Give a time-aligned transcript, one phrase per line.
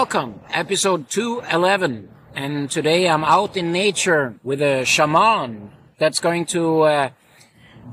[0.00, 2.10] Welcome, episode 211.
[2.34, 7.08] And today I'm out in nature with a shaman that's going to uh,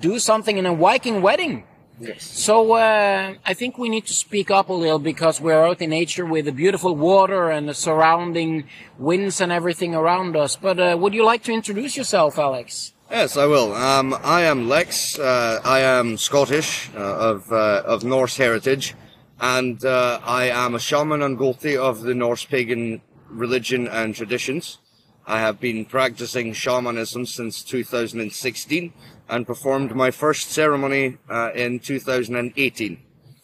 [0.01, 1.63] do something in a Viking wedding.
[2.01, 2.23] Yes.
[2.25, 5.91] So uh, I think we need to speak up a little because we're out in
[5.91, 8.67] nature with the beautiful water and the surrounding
[8.99, 10.57] winds and everything around us.
[10.57, 12.91] But uh, would you like to introduce yourself, Alex?
[13.09, 13.73] Yes, I will.
[13.73, 15.17] Um, I am Lex.
[15.17, 18.93] Uh, I am Scottish uh, of uh, of Norse heritage,
[19.39, 24.79] and uh, I am a shaman and Goði of the Norse pagan religion and traditions.
[25.25, 28.93] I have been practicing shamanism since 2016
[29.29, 32.99] and performed my first ceremony uh, in 2018.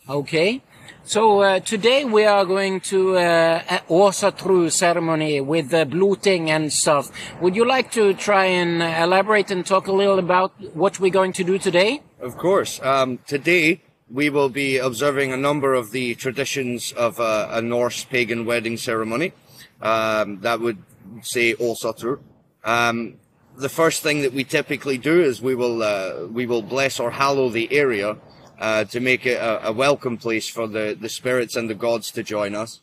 [0.09, 0.61] Okay.
[1.03, 6.72] So uh, today we are going to uh, a Åsatru ceremony with uh, bloating and
[6.72, 7.11] stuff.
[7.41, 11.11] Would you like to try and uh, elaborate and talk a little about what we're
[11.11, 12.02] going to do today?
[12.19, 12.81] Of course.
[12.83, 18.03] Um, today we will be observing a number of the traditions of uh, a Norse
[18.03, 19.33] pagan wedding ceremony.
[19.81, 20.77] Um, that would
[21.21, 22.19] say Åsatru.
[22.63, 23.16] Um,
[23.57, 27.11] the first thing that we typically do is we will uh, we will bless or
[27.11, 28.17] hallow the area
[28.59, 32.11] uh, to make it a, a, welcome place for the, the spirits and the gods
[32.11, 32.81] to join us.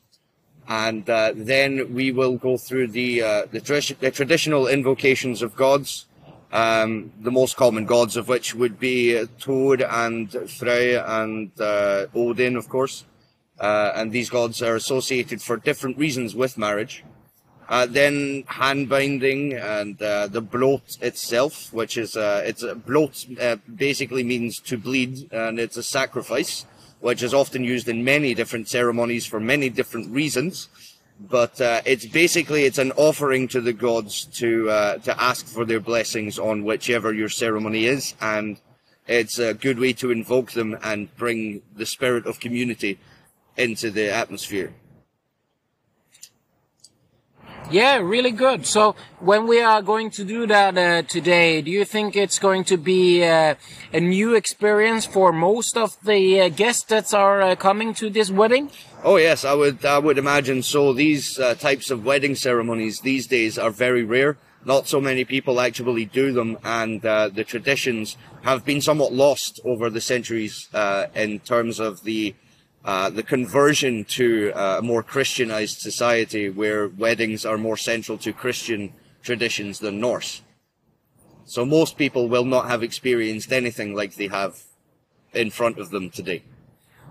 [0.68, 5.54] And uh, then we will go through the uh, the, tra- the, traditional invocations of
[5.54, 6.06] gods,
[6.52, 12.56] um, the most common gods of which would be Thor and Frey and uh, Odin,
[12.56, 13.04] of course.
[13.58, 17.04] Uh, and these gods are associated for different reasons with marriage.
[17.68, 23.40] Uh, then hand binding and uh, the blót itself, which is uh, it's a blót
[23.40, 26.64] uh, basically means to bleed, and it's a sacrifice,
[27.00, 30.68] which is often used in many different ceremonies for many different reasons.
[31.18, 35.64] But uh, it's basically it's an offering to the gods to uh, to ask for
[35.64, 38.60] their blessings on whichever your ceremony is, and
[39.06, 42.98] it's a good way to invoke them and bring the spirit of community
[43.56, 44.74] into the atmosphere.
[47.68, 48.64] Yeah, really good.
[48.64, 52.62] So when we are going to do that uh, today, do you think it's going
[52.64, 53.56] to be uh,
[53.92, 58.30] a new experience for most of the uh, guests that are uh, coming to this
[58.30, 58.70] wedding?
[59.08, 60.92] Oh yes, I would I would imagine so.
[60.92, 64.36] These uh, types of wedding ceremonies these days are very rare.
[64.64, 69.60] Not so many people actually do them, and uh, the traditions have been somewhat lost
[69.64, 70.68] over the centuries
[71.14, 72.34] in terms of the
[72.84, 78.92] uh, the conversion to a more Christianized society where weddings are more central to Christian
[79.22, 80.42] traditions than Norse.
[81.44, 84.64] So most people will not have experienced anything like they have
[85.32, 86.42] in front of them today.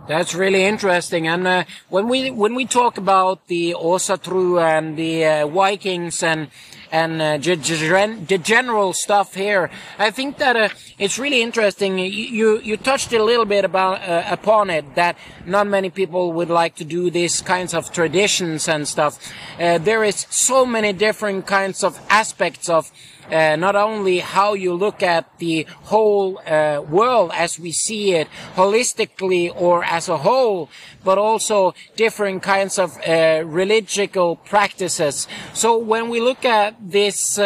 [0.07, 1.27] That's really interesting.
[1.27, 6.49] And uh, when we when we talk about the Åsatru and the uh, Vikings and
[6.91, 9.69] and uh, the general stuff here.
[9.99, 11.99] I think that uh, it's really interesting.
[11.99, 16.49] You you touched a little bit about uh, upon it that not many people would
[16.49, 19.19] like to do these kinds of traditions and stuff.
[19.59, 22.91] Uh, there is so many different kinds of aspects of
[23.31, 28.27] uh, not only how you look at the whole uh, world as we see it
[28.55, 30.69] holistically or as a whole,
[31.03, 34.09] but also different kinds of uh, religious
[34.45, 35.27] practices.
[35.53, 37.39] So when we look at this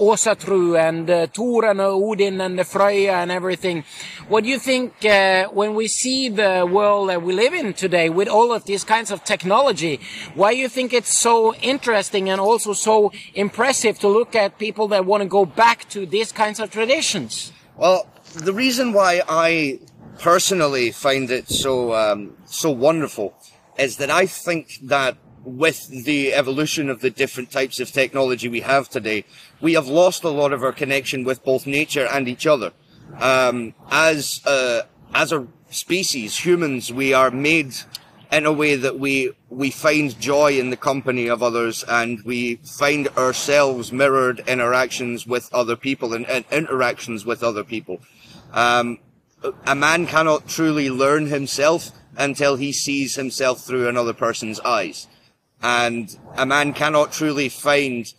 [0.00, 3.84] Åsatru and uh, Thor and Odin and the Freya and everything.
[4.28, 8.08] What do you think uh, when we see the world that we live in today
[8.08, 10.00] with all of these kinds of technology?
[10.34, 14.88] Why do you think it's so interesting and also so impressive to look at people
[14.88, 17.52] that want to go back to these kinds of traditions?
[17.76, 19.80] Well, the reason why I
[20.18, 23.34] personally find it so um, so wonderful
[23.78, 28.60] is that I think that with the evolution of the different types of technology we
[28.60, 29.24] have today,
[29.60, 32.72] we have lost a lot of our connection with both nature and each other.
[33.20, 37.74] Um, as a, as a species, humans, we are made
[38.30, 42.56] in a way that we we find joy in the company of others, and we
[42.56, 48.00] find ourselves mirrored interactions with other people and, and interactions with other people.
[48.52, 48.98] Um,
[49.66, 55.08] a man cannot truly learn himself until he sees himself through another person's eyes.
[55.62, 58.12] And a man cannot truly find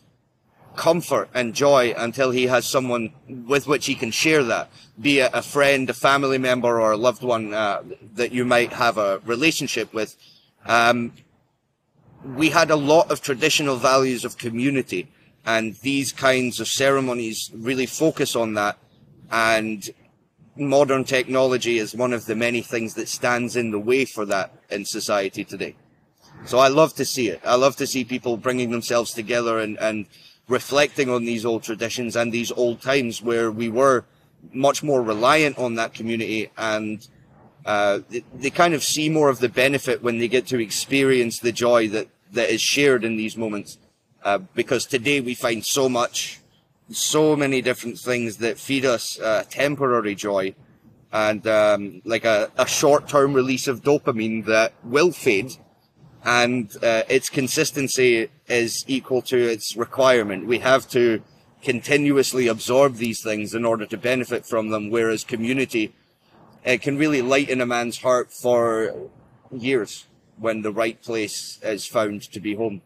[0.76, 5.32] comfort and joy until he has someone with which he can share that, be it
[5.34, 7.84] a friend, a family member, or a loved one uh,
[8.14, 10.16] that you might have a relationship with.
[10.66, 11.14] Um,
[12.24, 15.12] we had a lot of traditional values of community,
[15.46, 18.78] and these kinds of ceremonies really focus on that.
[19.32, 19.90] And
[20.56, 24.54] modern technology is one of the many things that stands in the way for that
[24.70, 25.76] in society today.
[26.46, 27.42] So I love to see it.
[27.46, 30.06] I love to see people bringing themselves together and, and
[30.48, 34.06] reflecting on these old traditions and these old times where we were
[34.54, 37.08] much more reliant on that community and
[37.62, 41.38] Uh, they, they kind of see more of the benefit when they get to experience
[41.40, 43.78] the joy that, that is shared in these moments.
[44.26, 46.42] Uh, because today we find so much,
[46.90, 50.56] so many different things that feed us uh, temporary joy
[51.12, 55.52] and um, like a, a short-term release of dopamine that will fade
[56.24, 60.46] and uh, its consistency is equal to its requirement.
[60.46, 61.22] We have to
[61.62, 65.94] continuously absorb these things in order to benefit from them, whereas community
[66.64, 68.94] it can really lighten a man's heart for
[69.52, 70.06] years
[70.38, 72.82] when the right place is found to be home.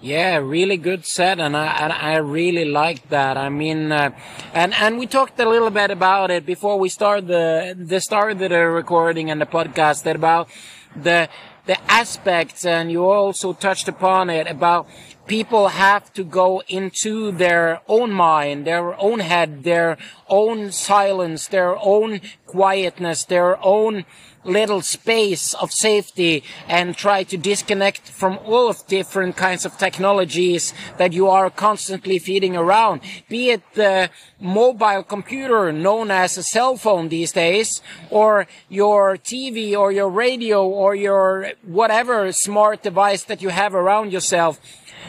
[0.00, 3.36] Yeah, really good set, and I and I really like that.
[3.36, 4.10] I mean, uh,
[4.54, 8.32] and and we talked a little bit about it before we start the the start
[8.32, 10.48] of the recording and the podcast about
[10.94, 11.28] the
[11.66, 14.86] the aspects, and you also touched upon it about
[15.26, 19.96] people have to go into their own mind, their own head, their
[20.28, 24.04] own silence, their own quietness, their own
[24.46, 30.72] little space of safety and try to disconnect from all of different kinds of technologies
[30.98, 33.00] that you are constantly feeding around.
[33.28, 34.08] Be it the
[34.40, 40.64] mobile computer known as a cell phone these days, or your TV or your radio
[40.66, 44.60] or your whatever smart device that you have around yourself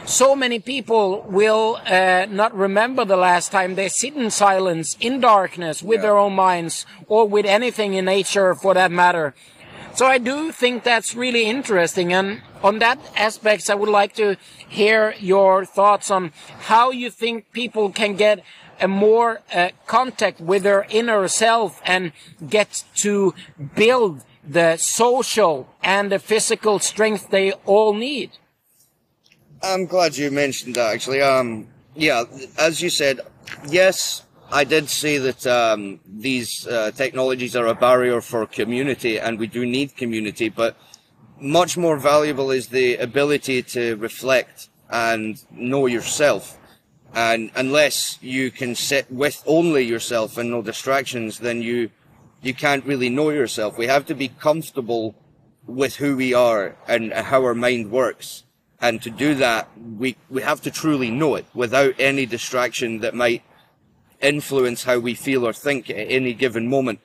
[0.07, 5.19] so many people will uh, not remember the last time they sit in silence, in
[5.19, 6.03] darkness, with yeah.
[6.03, 9.35] their own minds, or with anything in nature for that matter.
[9.95, 12.13] So I do think that's really interesting.
[12.13, 14.37] And on that aspects, I would like to
[14.69, 16.31] hear your thoughts on
[16.61, 18.43] how you think people can get
[18.79, 22.13] a more uh, contact with their inner self and
[22.47, 23.33] get to
[23.75, 28.31] build the social and the physical strength they all need.
[29.61, 30.93] I'm glad you mentioned that.
[30.93, 32.23] Actually, um, yeah,
[32.57, 33.21] as you said,
[33.67, 39.39] yes, I did say that um, these uh, technologies are a barrier for community, and
[39.39, 40.49] we do need community.
[40.49, 40.77] But
[41.39, 46.57] much more valuable is the ability to reflect and know yourself.
[47.13, 51.89] And unless you can sit with only yourself and no distractions, then you
[52.41, 53.77] you can't really know yourself.
[53.77, 55.15] We have to be comfortable
[55.65, 58.43] with who we are and how our mind works.
[58.79, 63.15] And to do that, we, we have to truly know it without any distraction that
[63.15, 63.43] might
[64.21, 66.99] influence how we feel or think at any given moment.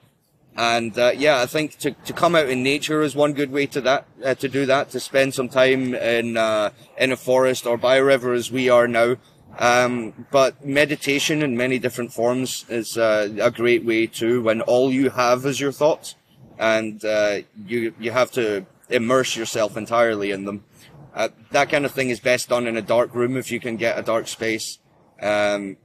[0.55, 3.67] And uh, yeah, I think to, to come out in nature is one good way
[3.67, 4.91] to that uh, to do that.
[4.91, 8.69] To spend some time in uh, in a forest or by a river as we
[8.69, 9.17] are now.
[9.59, 14.43] Um, but meditation in many different forms is uh, a great way too.
[14.43, 16.17] When all you have is your thoughts,
[16.59, 20.65] and uh, you you have to immerse yourself entirely in them.
[21.14, 23.76] Uh, that kind of thing is best done in a dark room if you can
[23.76, 24.79] get a dark space.
[25.20, 25.76] Um,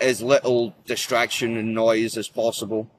[0.00, 2.90] as little distraction and noise as possible.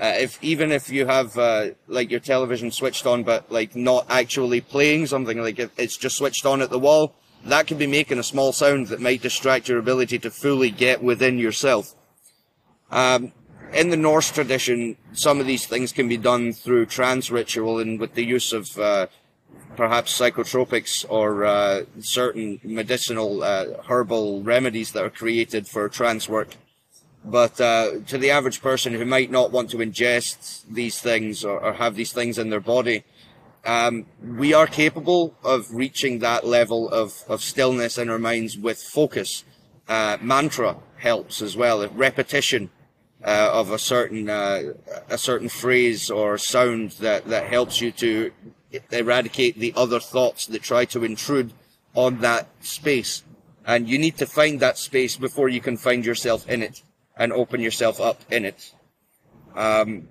[0.00, 4.06] Uh, if even if you have uh, like your television switched on, but like not
[4.08, 7.14] actually playing something, like if it's just switched on at the wall,
[7.44, 11.02] that could be making a small sound that might distract your ability to fully get
[11.02, 11.94] within yourself.
[12.90, 13.32] Um,
[13.72, 17.98] in the Norse tradition, some of these things can be done through trance ritual and
[17.98, 19.06] with the use of uh,
[19.76, 26.56] perhaps psychotropics or uh, certain medicinal uh, herbal remedies that are created for trance work.
[27.24, 31.60] But uh, to the average person who might not want to ingest these things or,
[31.60, 33.04] or have these things in their body,
[33.64, 38.82] um, we are capable of reaching that level of, of stillness in our minds with
[38.82, 39.44] focus.
[39.88, 41.86] Uh, mantra helps as well.
[41.88, 42.70] Repetition
[43.24, 44.72] uh, of a certain uh,
[45.08, 48.32] a certain phrase or sound that, that helps you to
[48.90, 51.52] eradicate the other thoughts that try to intrude
[51.94, 53.22] on that space.
[53.66, 56.82] And you need to find that space before you can find yourself in it
[57.16, 58.72] and open yourself up in it.
[59.54, 60.08] Um,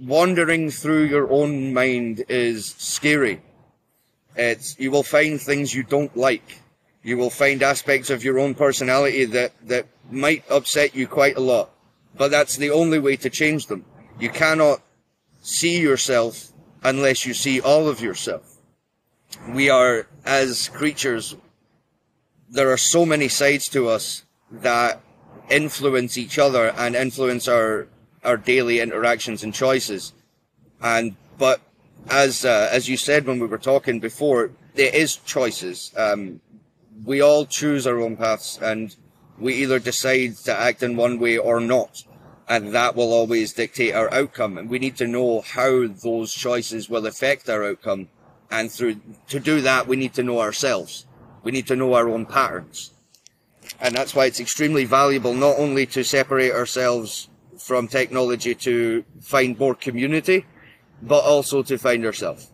[0.00, 3.40] wandering through your own mind is scary.
[4.36, 6.60] It's, you will find things you don't like.
[7.02, 11.40] You will find aspects of your own personality that, that might upset you quite a
[11.40, 11.70] lot.
[12.16, 13.84] But that's the only way to change them.
[14.18, 14.82] You cannot
[15.40, 16.52] see yourself
[16.86, 18.58] unless you see all of yourself.
[19.48, 21.36] We are, as creatures,
[22.48, 25.00] there are so many sides to us that
[25.50, 27.88] influence each other and influence our,
[28.22, 30.12] our daily interactions and choices.
[30.80, 31.60] And, but
[32.08, 35.92] as, uh, as you said when we were talking before, there is choices.
[35.96, 36.40] Um,
[37.04, 38.94] we all choose our own paths and
[39.40, 42.04] we either decide to act in one way or not
[42.48, 44.58] and that will always dictate our outcome.
[44.58, 48.08] And we need to know how those choices will affect our outcome.
[48.50, 51.06] And through, to do that, we need to know ourselves.
[51.42, 52.92] We need to know our own patterns.
[53.80, 59.58] And that's why it's extremely valuable not only to separate ourselves from technology to find
[59.58, 60.46] more community,
[61.02, 62.50] but also to find yourself.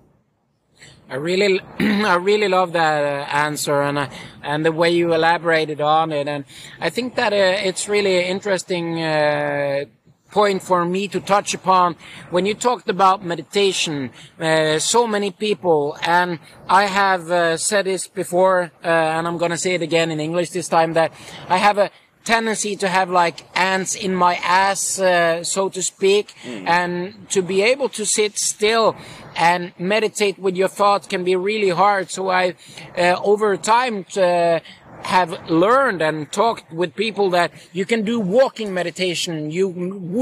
[1.12, 4.08] I really, I really love that uh, answer and uh,
[4.42, 6.46] and the way you elaborated on it, and
[6.80, 9.84] I think that uh, it's really interesting uh,
[10.30, 11.96] point for me to touch upon
[12.30, 14.10] when you talked about meditation.
[14.40, 19.58] Uh, so many people, and I have uh, said this before, and I'm going to
[19.58, 21.12] say it again in English this time that
[21.46, 21.90] I have a
[22.24, 26.66] tendency to have like ants in my ass, uh, so to speak, mm.
[26.66, 28.96] and to be able to sit still
[29.36, 32.10] and meditate with your thoughts can be really hard.
[32.10, 32.54] So I,
[32.96, 34.60] uh, over time, uh,
[35.04, 39.50] have learned and talked with people that you can do walking meditation.
[39.50, 39.68] You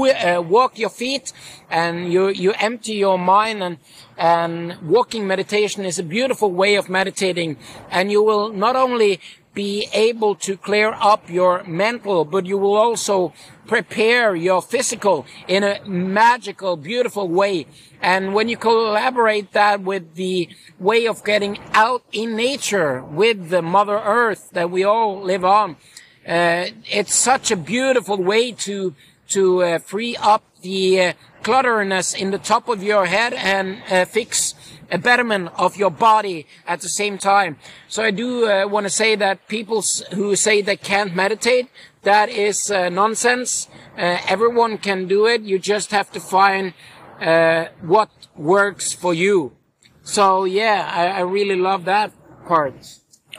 [0.09, 1.31] uh, walk your feet
[1.69, 3.77] and you, you empty your mind and,
[4.17, 7.57] and walking meditation is a beautiful way of meditating.
[7.89, 9.19] And you will not only
[9.53, 13.33] be able to clear up your mental, but you will also
[13.67, 17.67] prepare your physical in a magical, beautiful way.
[18.01, 23.61] And when you collaborate that with the way of getting out in nature with the
[23.61, 25.77] Mother Earth that we all live on,
[26.27, 28.95] uh, it's such a beautiful way to
[29.31, 34.05] to uh, free up the uh, clutterness in the top of your head and uh,
[34.05, 34.53] fix
[34.91, 37.57] a betterment of your body at the same time.
[37.87, 39.83] So I do uh, want to say that people
[40.13, 41.69] who say they can't meditate,
[42.03, 43.67] that is uh, nonsense.
[43.97, 45.41] Uh, everyone can do it.
[45.41, 46.73] You just have to find
[47.81, 49.53] what works for you.
[50.03, 52.11] So yeah, I, I really love that
[52.47, 52.73] part.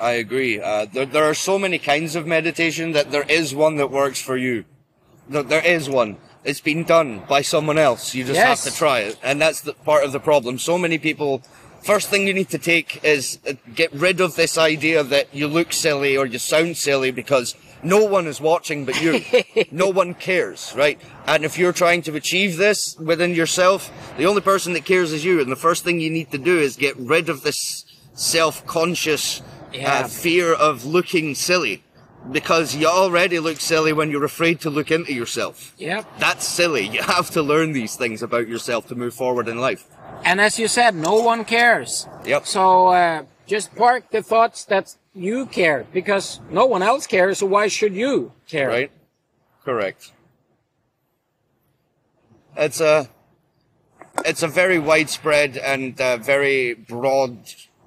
[0.00, 0.60] I agree.
[0.60, 4.20] Uh, there, there are so many kinds of meditation that there is one that works
[4.20, 4.64] for you.
[5.32, 6.18] There, there is one.
[6.44, 8.14] It's been done by someone else.
[8.14, 8.64] You just yes.
[8.64, 9.18] have to try it.
[9.22, 10.58] And that's the part of the problem.
[10.58, 11.42] So many people,
[11.82, 15.46] first thing you need to take is uh, get rid of this idea that you
[15.46, 19.24] look silly or you sound silly because no one is watching but you.
[19.70, 21.00] no one cares, right?
[21.26, 25.24] And if you're trying to achieve this within yourself, the only person that cares is
[25.24, 25.40] you.
[25.40, 27.84] And the first thing you need to do is get rid of this
[28.14, 29.98] self-conscious uh, yeah.
[30.00, 31.82] uh, fear of looking silly
[32.30, 35.74] because you already look silly when you're afraid to look into yourself.
[35.78, 36.06] Yep.
[36.18, 36.86] That's silly.
[36.86, 39.88] You have to learn these things about yourself to move forward in life.
[40.24, 42.06] And as you said, no one cares.
[42.24, 42.46] Yep.
[42.46, 47.38] So uh, just park the thoughts that you care because no one else cares.
[47.38, 48.68] So why should you care?
[48.68, 48.90] Right.
[49.64, 50.12] Correct.
[52.56, 53.08] It's a
[54.24, 57.38] it's a very widespread and uh, very broad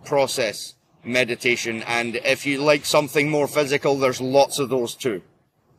[0.03, 0.74] process
[1.05, 1.83] meditation.
[1.83, 5.21] And if you like something more physical, there's lots of those too.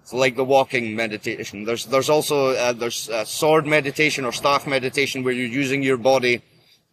[0.02, 1.64] It's like the walking meditation.
[1.64, 5.96] There's there's also uh, there's uh, sword meditation or staff meditation where you're using your
[5.96, 6.42] body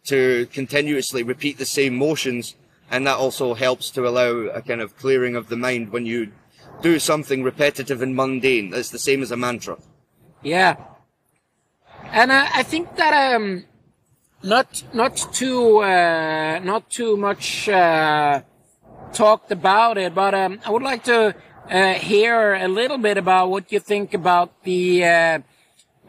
[0.06, 2.56] to continuously repeat the same motions,
[2.90, 6.32] and that also helps to allow a kind of clearing of the mind when you
[6.82, 8.74] do something repetitive and mundane.
[8.74, 9.78] It's the same as a mantra.
[10.42, 10.74] Yeah,
[12.06, 13.64] and uh, I think that um,
[14.44, 18.42] not not too uh, not too much uh,
[19.12, 21.34] talked about it, but um, I would like to
[21.70, 25.38] uh, hear a little bit about what you think about the uh,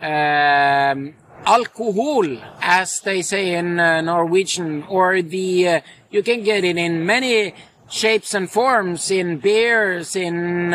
[0.02, 1.16] um,
[1.46, 2.26] alcohol,
[2.62, 5.80] as they say in uh, Norwegian, or the uh,
[6.12, 7.56] you can get it in many
[7.90, 10.74] shapes and forms, in beers, in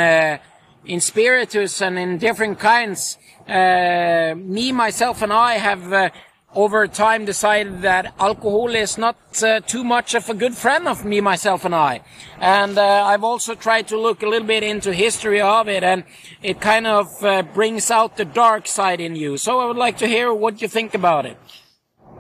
[0.86, 3.18] in spiritus, and in different kinds.
[3.46, 6.10] me, myself, and I have
[6.54, 11.04] over time decided that alcohol is not uh, too much of a good friend of
[11.04, 12.02] me, myself, and I.
[12.40, 16.04] And uh, I've also tried to look a little bit into history of it, and
[16.42, 19.36] it kind of uh, brings out the dark side in you.
[19.36, 21.38] So I would like to hear what you think about it.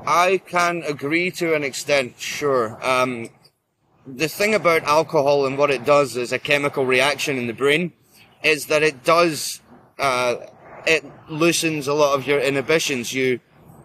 [0.06, 2.78] I can agree to an extent, sure.
[2.86, 3.28] Um,
[4.06, 7.92] the thing about alcohol and what it does as a chemical reaction in the brain
[8.42, 9.60] is that it does,
[9.98, 10.36] uh,
[10.86, 13.12] it loosens a lot of your inhibitions.
[13.12, 13.40] You,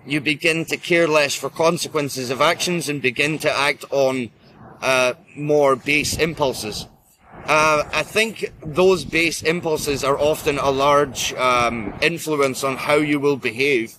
[0.05, 4.29] you begin to care less for consequences of actions and begin to act on
[4.81, 6.87] uh, more base impulses.
[7.45, 13.19] Uh, I think those base impulses are often a large um, influence on how you
[13.19, 13.95] will behave,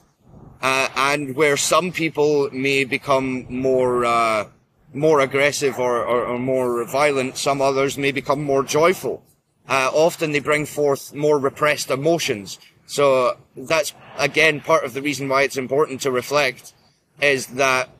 [0.62, 4.48] uh, and where some people may become more uh,
[4.94, 9.22] more aggressive or, or, or, more violent, some others may become more joyful.
[9.68, 12.58] Uh, often they bring forth more repressed emotions.
[12.86, 16.72] So that's again part of the reason why it's important to reflect
[17.20, 17.90] is that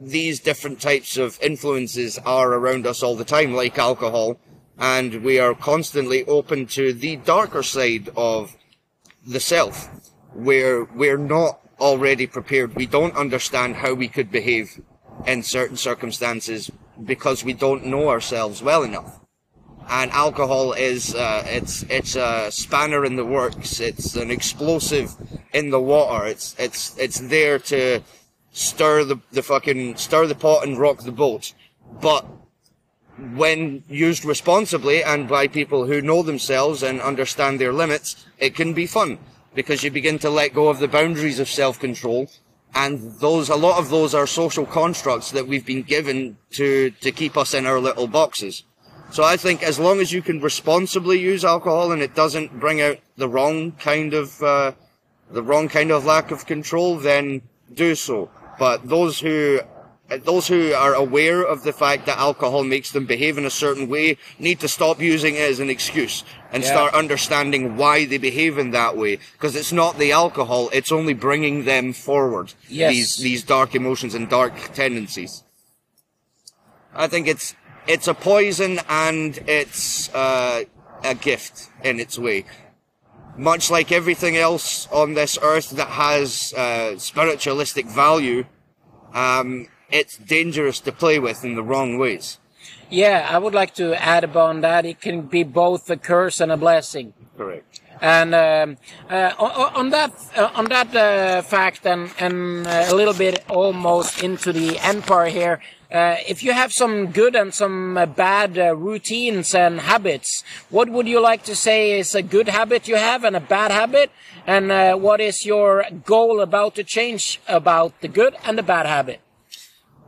[0.00, 4.38] these different types of influences are around us all the time, like alcohol,
[4.78, 8.56] and we are constantly open to the darker side of
[9.26, 9.88] the self,
[10.32, 12.74] where we're not already prepared.
[12.74, 14.80] We don't understand how we could behave
[15.26, 16.70] in certain circumstances
[17.02, 19.20] because we don't know ourselves well enough.
[19.88, 23.80] And alcohol is uh, it's it's a spanner in the works.
[23.80, 25.14] It's an explosive
[25.52, 26.26] in the water.
[26.26, 28.00] It's it's it's there to
[28.52, 31.52] stir the the fucking stir the pot and rock the boat.
[32.00, 32.26] But
[33.34, 38.72] when used responsibly and by people who know themselves and understand their limits, it can
[38.72, 39.18] be fun
[39.54, 42.28] because you begin to let go of the boundaries of self-control.
[42.74, 47.12] And those, a lot of those are social constructs that we've been given to, to
[47.12, 48.64] keep us in our little boxes.
[49.10, 52.80] So I think as long as you can responsibly use alcohol and it doesn't bring
[52.80, 54.72] out the wrong kind of, uh,
[55.30, 57.42] the wrong kind of lack of control, then
[57.72, 58.28] do so.
[58.58, 59.60] But those who
[60.24, 63.88] those who are aware of the fact that alcohol makes them behave in a certain
[63.88, 66.70] way need to stop using it as an excuse and Yeah.
[66.70, 69.18] start understanding why they behave in that way.
[69.32, 72.52] Because it's not the alcohol; it's only bringing them forward.
[72.68, 72.92] Yes.
[72.92, 75.42] These these dark emotions and dark tendencies.
[76.94, 77.54] I think it's
[77.86, 80.64] it's a poison and it's uh,
[81.02, 82.44] a gift in its way.
[83.36, 88.44] Much like everything else on this earth that has uh, spiritualistic value,
[89.12, 92.38] um, it's dangerous to play with in the wrong ways.
[92.90, 96.52] Yeah, I would like to add upon that it can be both a curse and
[96.52, 97.12] a blessing.
[97.36, 97.80] Correct.
[98.00, 98.76] And um,
[99.08, 104.52] uh, on, that uh, on that uh, fact, and and a little bit almost into
[104.52, 105.60] the empire here.
[105.94, 110.88] Uh, if you have some good and some uh, bad uh, routines and habits, what
[110.88, 114.10] would you like to say is a good habit you have and a bad habit?
[114.44, 119.20] And what is your goal about to change about the good and the bad habit?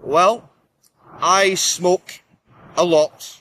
[0.02, 0.50] Well,
[1.20, 2.20] I smoke
[2.76, 3.35] a lot.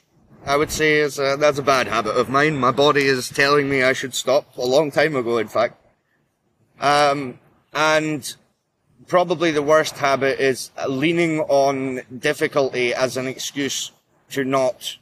[0.45, 2.55] I would say is uh, that's a bad habit of mine.
[2.57, 5.81] My body is telling me I should stop a long time ago, in fact.
[6.79, 7.39] Um,
[7.73, 8.35] and
[9.07, 13.91] probably the worst habit is leaning on difficulty as an excuse
[14.31, 14.97] to not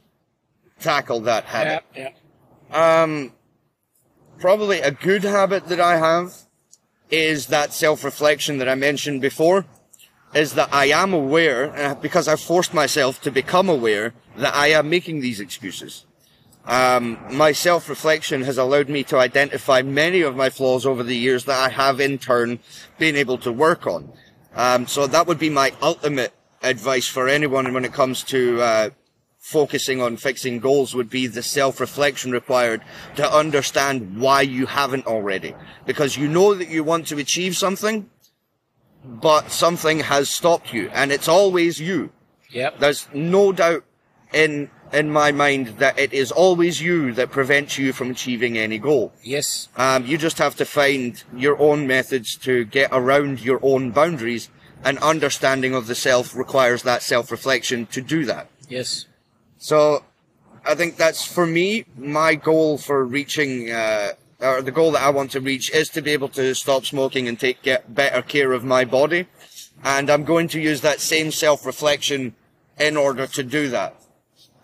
[0.80, 1.84] tackle that habit.
[1.94, 2.10] yeah.
[2.72, 3.32] Um,
[4.38, 6.34] probably a good habit that I have
[7.10, 9.66] is that self-reflection that I mentioned before.
[10.34, 14.68] Is that I am aware, uh, because I've forced myself to become aware that I
[14.68, 16.06] am making these excuses.
[16.66, 21.44] Um, my self-reflection has allowed me to identify many of my flaws over the years
[21.44, 22.58] that I have in turn
[22.98, 24.10] been able to work on.
[24.54, 28.90] Um, so that would be my ultimate advice for anyone when it comes to uh,
[29.38, 32.80] focusing on fixing goals would be the self-reflection required
[33.16, 35.54] to understand why you haven't already.
[35.84, 38.08] Because you know that you want to achieve something,
[39.04, 42.10] but something has stopped you, and it's always you.
[42.52, 42.78] Yep.
[42.78, 43.84] There's no doubt
[44.34, 48.78] in in my mind that it is always you that prevents you from achieving any
[48.78, 49.12] goal.
[49.22, 49.68] Yes.
[49.76, 54.50] Um, you just have to find your own methods to get around your own boundaries,
[54.84, 58.48] and understanding of the self requires that self-reflection to do that.
[58.68, 59.06] Yes.
[59.58, 60.04] So,
[60.64, 65.10] I think that's for me my goal for reaching, uh, or the goal that I
[65.10, 68.52] want to reach is to be able to stop smoking and take get better care
[68.52, 69.26] of my body,
[69.82, 72.34] and I'm going to use that same self-reflection
[72.78, 73.94] in order to do that,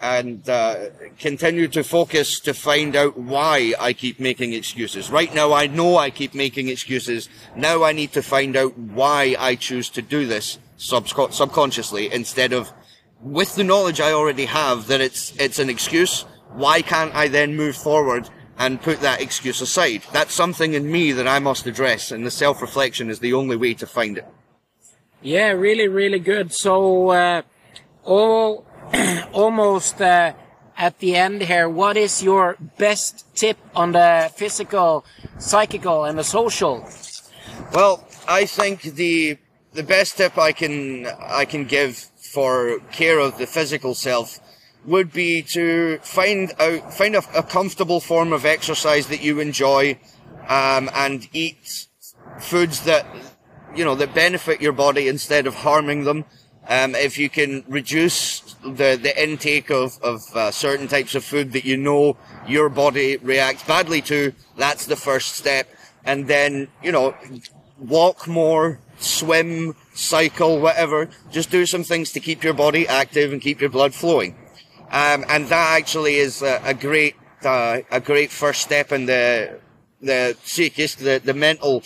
[0.00, 0.86] and uh,
[1.18, 5.10] continue to focus to find out why I keep making excuses.
[5.10, 7.28] Right now, I know I keep making excuses.
[7.54, 12.52] Now I need to find out why I choose to do this subsco- subconsciously instead
[12.52, 12.72] of
[13.22, 17.54] with the knowledge I already have that it's it's an excuse, why can't I then
[17.54, 20.02] move forward and put that excuse aside?
[20.12, 23.74] That's something in me that I must address, and the self-reflection is the only way
[23.74, 24.26] to find it.
[25.22, 26.54] Yeah, really, really good.
[26.54, 27.42] So, uh,
[28.04, 28.66] all
[29.32, 30.32] almost uh,
[30.76, 35.04] at the end here, what is your best tip on the physical,
[35.38, 36.88] psychical, and the social?
[37.72, 39.38] Well, I think the
[39.72, 44.40] the best tip I can I can give for care of the physical self
[44.86, 49.98] would be to find out find a, a comfortable form of exercise that you enjoy,
[50.48, 51.86] um, and eat
[52.40, 53.06] foods that
[53.76, 56.24] you know that benefit your body instead of harming them.
[56.68, 61.52] Um, if you can reduce the, the intake of, of uh, certain types of food
[61.52, 65.68] that you know your body reacts badly to, that's the first step.
[66.04, 67.14] And then, you know,
[67.78, 71.08] walk more, swim, cycle, whatever.
[71.30, 74.36] Just do some things to keep your body active and keep your blood flowing.
[74.90, 79.60] Um, and that actually is a, a great, uh, a great first step in the,
[80.00, 81.82] the psychic, the, the mental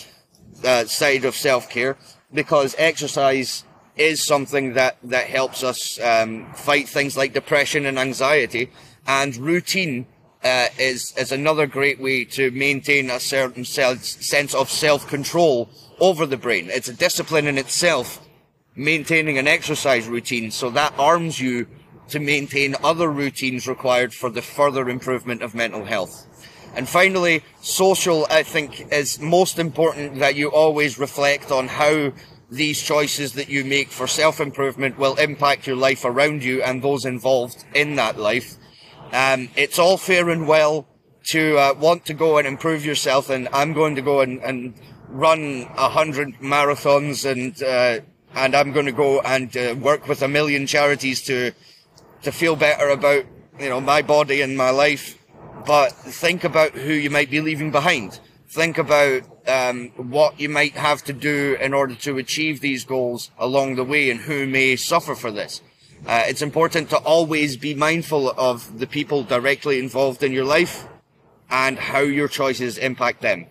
[0.63, 1.97] uh, side of self-care
[2.33, 3.63] because exercise
[3.97, 8.71] is something that, that helps us um, fight things like depression and anxiety
[9.07, 10.05] and routine
[10.43, 16.25] uh, is, is another great way to maintain a certain sel- sense of self-control over
[16.25, 16.69] the brain.
[16.69, 18.21] It's a discipline in itself,
[18.75, 21.67] maintaining an exercise routine, so that arms you
[22.09, 26.27] to maintain other routines required for the further improvement of mental health.
[26.75, 32.11] And finally, social, I think, is most important that you always reflect on how
[32.49, 37.05] these choices that you make for self-improvement will impact your life around you and those
[37.05, 38.57] involved in that life.
[39.11, 40.87] Um, it's all fair and well
[41.29, 44.75] to uh, want to go and improve yourself, and I'm going to go and, and
[45.09, 48.05] run a hundred marathons, and uh,
[48.35, 51.51] and I'm going to go and uh, work with a million charities to
[52.21, 53.25] to feel better about
[53.59, 55.17] you know my body and my life.
[55.65, 58.19] But think about who you might be leaving behind.
[58.49, 63.31] Think about um, what you might have to do in order to achieve these goals
[63.37, 65.61] along the way, and who may suffer for this.
[66.05, 70.87] Uh, it's important to always be mindful of the people directly involved in your life
[71.49, 73.47] and how your choices impact them.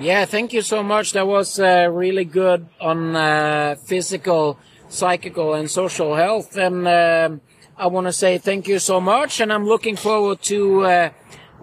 [0.00, 1.12] Yeah, thank you so much.
[1.12, 6.56] That was uh, really good on uh, physical, psychical, and social health.
[6.56, 7.40] And um
[7.76, 9.40] I want to say thank you so much.
[9.40, 11.10] And I'm looking forward to uh,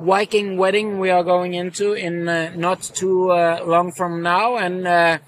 [0.02, 4.58] Viking wedding we are going into in uh, not too uh, long from now.
[4.58, 5.20] And uh,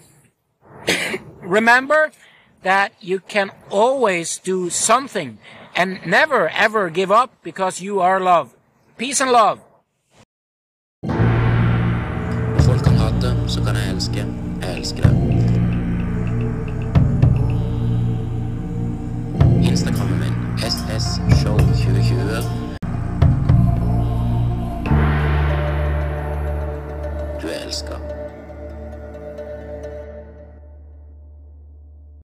[1.41, 2.11] remember
[2.63, 5.37] that you can always do something
[5.75, 8.55] and never ever give up because you are loved.
[8.97, 9.59] Peace and love.